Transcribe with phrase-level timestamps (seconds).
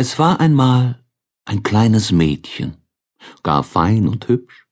[0.00, 1.02] Es war einmal
[1.44, 2.76] ein kleines Mädchen,
[3.42, 4.68] gar fein und hübsch,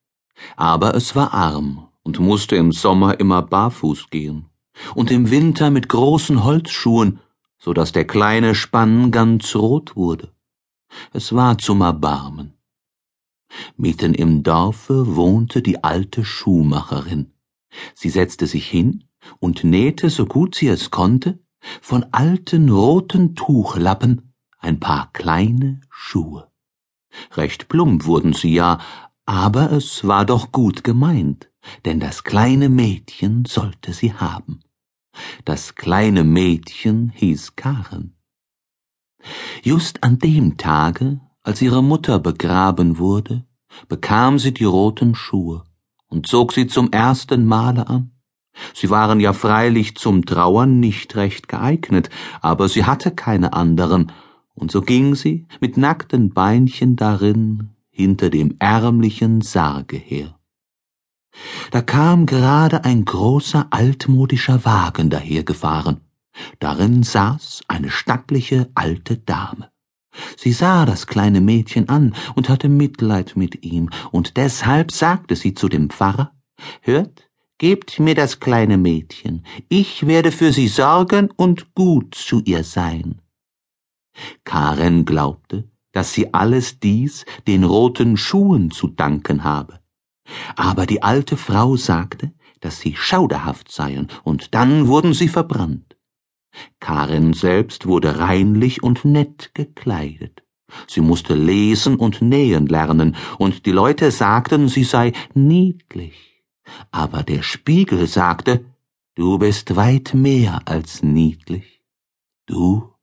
[0.54, 4.46] aber es war arm und musste im Sommer immer barfuß gehen
[4.94, 7.18] und im Winter mit großen Holzschuhen,
[7.58, 10.32] so dass der kleine Spann ganz rot wurde.
[11.12, 12.52] Es war zum Erbarmen.
[13.76, 17.32] Mitten im Dorfe wohnte die alte Schuhmacherin.
[17.96, 19.08] Sie setzte sich hin
[19.40, 21.40] und nähte, so gut sie es konnte,
[21.82, 24.25] von alten roten Tuchlappen
[24.66, 26.50] ein paar kleine Schuhe.
[27.32, 28.78] Recht plump wurden sie ja,
[29.24, 31.50] aber es war doch gut gemeint,
[31.84, 34.60] denn das kleine Mädchen sollte sie haben.
[35.44, 38.16] Das kleine Mädchen hieß Karen.
[39.62, 43.44] Just an dem Tage, als ihre Mutter begraben wurde,
[43.88, 45.64] bekam sie die roten Schuhe
[46.08, 48.12] und zog sie zum ersten Male an.
[48.74, 52.08] Sie waren ja freilich zum Trauern nicht recht geeignet,
[52.40, 54.12] aber sie hatte keine anderen,
[54.56, 60.38] und so ging sie mit nackten Beinchen darin hinter dem ärmlichen Sarge her.
[61.70, 66.00] Da kam gerade ein großer altmodischer Wagen dahergefahren.
[66.58, 69.70] Darin saß eine stattliche alte Dame.
[70.36, 75.54] Sie sah das kleine Mädchen an und hatte Mitleid mit ihm, und deshalb sagte sie
[75.54, 76.32] zu dem Pfarrer
[76.80, 77.28] Hört,
[77.58, 83.20] gebt mir das kleine Mädchen, ich werde für sie sorgen und gut zu ihr sein.
[84.44, 89.80] Karen glaubte, dass sie alles dies den roten Schuhen zu danken habe.
[90.56, 95.96] Aber die alte Frau sagte, dass sie schauderhaft seien, und dann wurden sie verbrannt.
[96.80, 100.42] Karen selbst wurde reinlich und nett gekleidet.
[100.88, 106.42] Sie musste lesen und nähen lernen, und die Leute sagten, sie sei niedlich.
[106.90, 108.64] Aber der Spiegel sagte,
[109.14, 111.82] du bist weit mehr als niedlich.
[112.46, 112.95] Du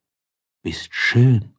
[0.64, 1.54] bist schön.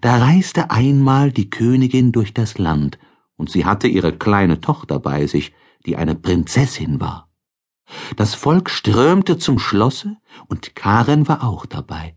[0.00, 2.98] Da reiste einmal die Königin durch das Land,
[3.36, 5.54] und sie hatte ihre kleine Tochter bei sich,
[5.86, 7.30] die eine Prinzessin war.
[8.16, 10.16] Das Volk strömte zum Schlosse,
[10.48, 12.16] und Karen war auch dabei.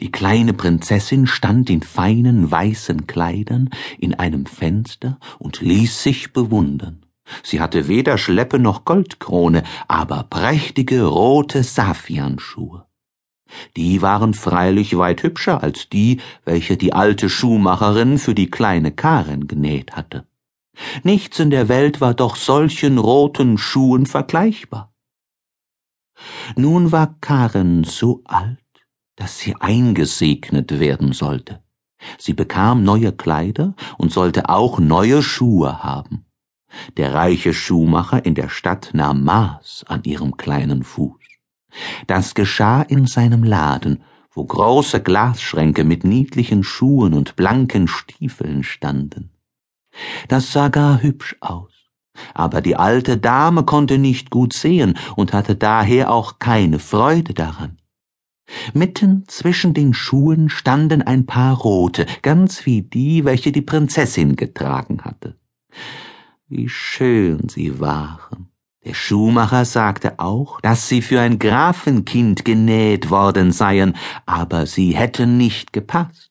[0.00, 7.06] Die kleine Prinzessin stand in feinen weißen Kleidern in einem Fenster und ließ sich bewundern.
[7.42, 12.86] Sie hatte weder Schleppe noch Goldkrone, aber prächtige rote Saphianschuhe.
[13.76, 19.46] Die waren freilich weit hübscher als die, welche die alte Schuhmacherin für die kleine Karen
[19.46, 20.26] genäht hatte.
[21.02, 24.92] Nichts in der Welt war doch solchen roten Schuhen vergleichbar.
[26.56, 28.58] Nun war Karen so alt,
[29.16, 31.62] dass sie eingesegnet werden sollte.
[32.18, 36.26] Sie bekam neue Kleider und sollte auch neue Schuhe haben.
[36.96, 41.23] Der reiche Schuhmacher in der Stadt nahm Maß an ihrem kleinen Fuß.
[42.06, 44.02] Das geschah in seinem Laden,
[44.32, 49.30] wo große Glasschränke mit niedlichen Schuhen und blanken Stiefeln standen.
[50.28, 51.72] Das sah gar hübsch aus,
[52.34, 57.78] aber die alte Dame konnte nicht gut sehen und hatte daher auch keine Freude daran.
[58.74, 65.02] Mitten zwischen den Schuhen standen ein paar rote, ganz wie die, welche die Prinzessin getragen
[65.02, 65.38] hatte.
[66.48, 68.43] Wie schön sie waren.
[68.84, 73.96] Der Schuhmacher sagte auch, dass sie für ein Grafenkind genäht worden seien,
[74.26, 76.30] aber sie hätten nicht gepasst.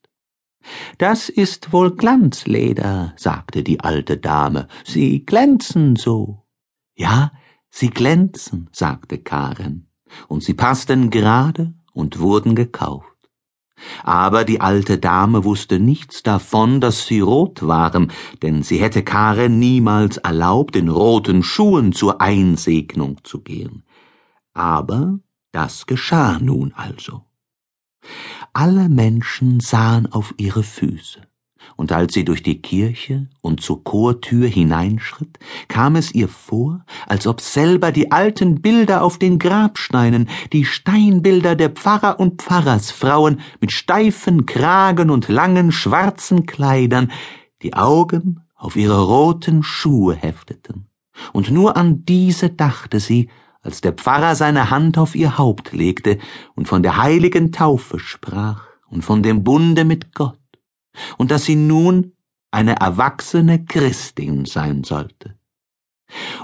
[0.98, 6.46] Das ist wohl Glanzleder, sagte die alte Dame, sie glänzen so.
[6.96, 7.32] Ja,
[7.70, 9.90] sie glänzen, sagte Karen,
[10.28, 13.13] und sie passten gerade und wurden gekauft.
[14.04, 18.12] Aber die alte Dame wusste nichts davon, dass sie rot waren,
[18.42, 23.84] denn sie hätte Karen niemals erlaubt, in roten Schuhen zur Einsegnung zu gehen.
[24.54, 25.20] Aber
[25.52, 27.24] das geschah nun also.
[28.54, 31.22] Alle Menschen sahen auf ihre Füße
[31.76, 37.28] und als sie durch die Kirche und zur Chortür hineinschritt, kam es ihr vor, als
[37.28, 43.72] ob selber die alten Bilder auf den Grabsteinen, die Steinbilder der Pfarrer und Pfarrersfrauen mit
[43.72, 47.12] steifen Kragen und langen schwarzen Kleidern,
[47.62, 50.88] die Augen auf ihre roten Schuhe hefteten.
[51.32, 53.30] Und nur an diese dachte sie,
[53.62, 56.20] als der Pfarrer seine Hand auf ihr Haupt legte
[56.56, 60.38] und von der heiligen Taufe sprach und von dem Bunde mit Gott
[61.18, 62.14] und dass sie nun
[62.52, 65.36] eine erwachsene Christin sein sollte.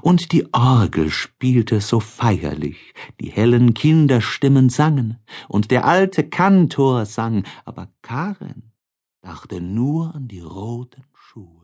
[0.02, 7.44] Und die Orgel spielte so feierlich, die hellen Kinderstimmen sangen, und der alte Kantor sang,
[7.66, 8.72] aber Karen
[9.22, 11.59] dachte nur an die roten Schuhe.